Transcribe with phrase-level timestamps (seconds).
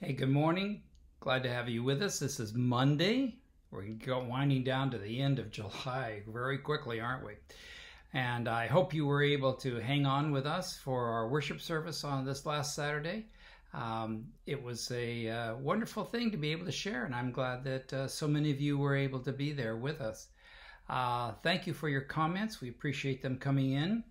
[0.00, 0.82] Hey, good morning.
[1.18, 2.20] Glad to have you with us.
[2.20, 3.34] This is Monday.
[3.72, 7.32] We're winding down to the end of July very quickly, aren't we?
[8.14, 12.04] And I hope you were able to hang on with us for our worship service
[12.04, 13.26] on this last Saturday.
[13.74, 17.64] Um, it was a uh, wonderful thing to be able to share, and I'm glad
[17.64, 20.28] that uh, so many of you were able to be there with us.
[20.88, 22.60] Uh, thank you for your comments.
[22.60, 24.04] We appreciate them coming in,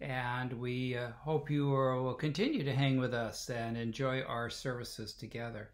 [0.00, 5.12] and we uh, hope you will continue to hang with us and enjoy our services
[5.12, 5.70] together.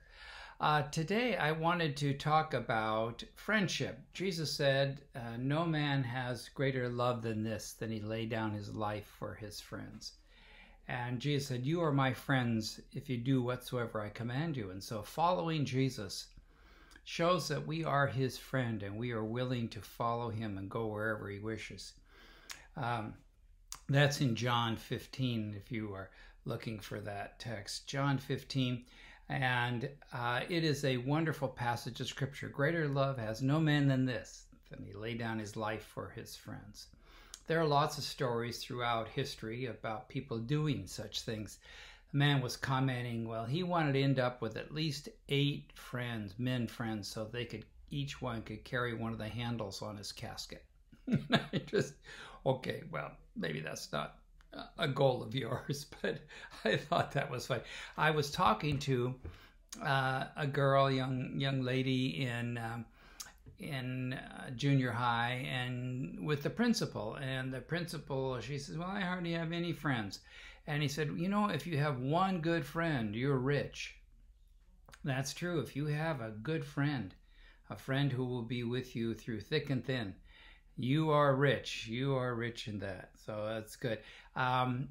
[0.58, 4.00] Uh, today, I wanted to talk about friendship.
[4.14, 8.74] Jesus said, uh, No man has greater love than this, than he lay down his
[8.74, 10.12] life for his friends.
[10.88, 14.70] And Jesus said, You are my friends if you do whatsoever I command you.
[14.70, 16.28] And so, following Jesus
[17.04, 20.86] shows that we are his friend and we are willing to follow him and go
[20.86, 21.92] wherever he wishes.
[22.76, 23.14] Um,
[23.88, 26.10] that's in John 15, if you are
[26.44, 27.86] looking for that text.
[27.86, 28.84] John 15.
[29.28, 32.48] And uh, it is a wonderful passage of scripture.
[32.48, 36.36] Greater love has no man than this, than he lay down his life for his
[36.36, 36.86] friends.
[37.46, 41.58] There are lots of stories throughout history about people doing such things
[42.12, 46.38] the man was commenting, well, he wanted to end up with at least eight friends,
[46.38, 50.12] men friends, so they could each one could carry one of the handles on his
[50.12, 50.64] casket.
[51.32, 51.94] I just
[52.44, 54.18] okay, well, maybe that's not
[54.78, 56.18] a goal of yours, but
[56.64, 57.62] I thought that was funny.
[57.96, 59.14] I was talking to
[59.82, 62.86] uh, a girl, young young lady in um,
[63.58, 69.00] in uh, junior high, and with the principal, and the principal, she says, "Well, I
[69.00, 70.20] hardly have any friends."
[70.68, 73.94] And he said, You know, if you have one good friend, you're rich.
[75.04, 75.60] That's true.
[75.60, 77.14] If you have a good friend,
[77.70, 80.16] a friend who will be with you through thick and thin,
[80.76, 81.86] you are rich.
[81.86, 83.10] You are rich in that.
[83.24, 83.98] So that's good.
[84.34, 84.88] Um,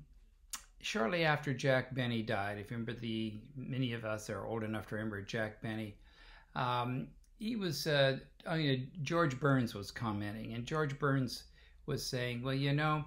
[0.82, 4.88] shortly after Jack Benny died, if you remember the, many of us are old enough
[4.88, 5.96] to remember Jack Benny.
[6.56, 11.44] Um, he was, uh, I mean, George Burns was commenting, and George Burns
[11.86, 13.04] was saying, well, you know,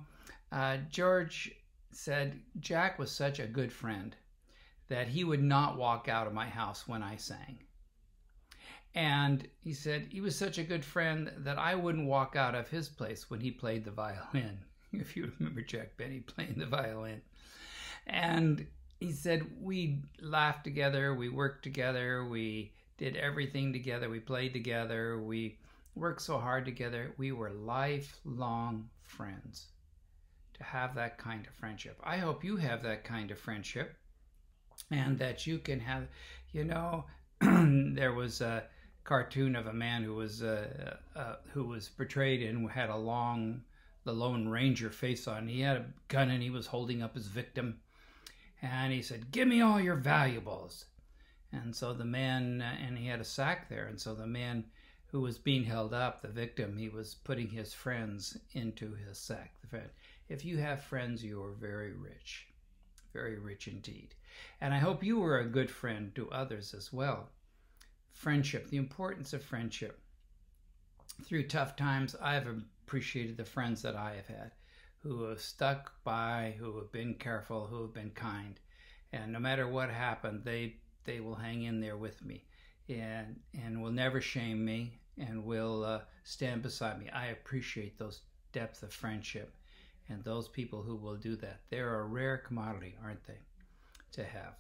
[0.53, 1.53] uh, George
[1.93, 4.15] said Jack was such a good friend
[4.89, 7.59] that he would not walk out of my house when I sang.
[8.99, 12.69] And he said he was such a good friend that I wouldn't walk out of
[12.69, 14.59] his place when he played the violin.
[14.93, 17.21] If you remember Jack Benny playing the violin.
[18.09, 18.67] And
[18.99, 25.21] he said we laughed together, we worked together, we did everything together, we played together,
[25.21, 25.59] we
[25.95, 27.13] worked so hard together.
[27.19, 29.67] We were lifelong friends
[30.55, 32.01] to have that kind of friendship.
[32.03, 33.95] I hope you have that kind of friendship
[34.91, 36.09] and that you can have,
[36.51, 37.05] you know,
[37.41, 38.65] there was a
[39.09, 43.63] cartoon of a man who was uh, uh, who was portrayed and had a long
[44.05, 45.49] the Lone Ranger face on.
[45.49, 47.81] He had a gun and he was holding up his victim,
[48.61, 50.85] and he said, "Give me all your valuables."
[51.51, 54.65] And so the man, uh, and he had a sack there, and so the man
[55.07, 59.55] who was being held up, the victim, he was putting his friends into his sack.
[59.63, 59.89] The friend,
[60.29, 62.47] if you have friends, you are very rich,
[63.15, 64.15] very rich indeed.
[64.61, 67.31] And I hope you are a good friend to others as well.
[68.13, 70.01] Friendship, the importance of friendship.
[71.25, 74.53] Through tough times, I've appreciated the friends that I have had
[74.99, 78.59] who have stuck by, who have been careful, who have been kind.
[79.13, 82.45] And no matter what happened, they, they will hang in there with me
[82.89, 87.09] and, and will never shame me and will uh, stand beside me.
[87.11, 88.21] I appreciate those
[88.53, 89.55] depth of friendship
[90.09, 91.61] and those people who will do that.
[91.71, 93.39] They're a rare commodity, aren't they,
[94.13, 94.55] to have.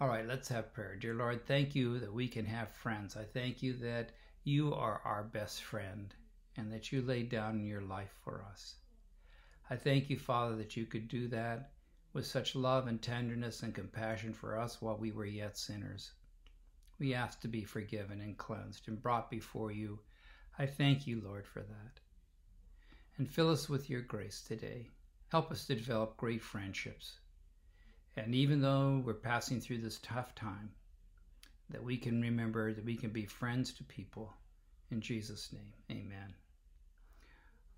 [0.00, 0.94] All right, let's have prayer.
[0.96, 3.16] Dear Lord, thank you that we can have friends.
[3.16, 4.10] I thank you that
[4.44, 6.14] you are our best friend
[6.56, 8.76] and that you laid down your life for us.
[9.68, 11.72] I thank you, Father, that you could do that
[12.12, 16.12] with such love and tenderness and compassion for us while we were yet sinners.
[16.98, 19.98] We ask to be forgiven and cleansed and brought before you.
[20.58, 22.00] I thank you, Lord, for that
[23.18, 24.88] and fill us with your grace today.
[25.30, 27.18] Help us to develop great friendships.
[28.18, 30.70] And even though we're passing through this tough time,
[31.70, 34.32] that we can remember that we can be friends to people.
[34.90, 36.34] In Jesus' name, amen.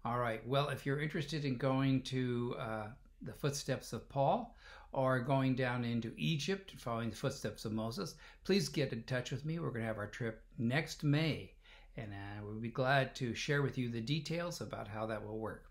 [0.05, 2.87] All right, well, if you're interested in going to uh,
[3.21, 4.57] the footsteps of Paul
[4.93, 8.15] or going down into Egypt, following the footsteps of Moses,
[8.45, 9.59] please get in touch with me.
[9.59, 11.53] We're going to have our trip next May
[11.97, 15.39] and uh, we'll be glad to share with you the details about how that will
[15.39, 15.70] work.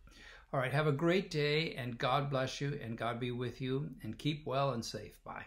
[0.52, 3.92] All right, have a great day, and God bless you, and God be with you,
[4.02, 5.24] and keep well and safe.
[5.24, 5.46] Bye.